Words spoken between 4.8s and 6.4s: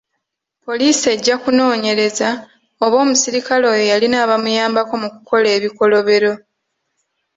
mu kukola ebikolobero.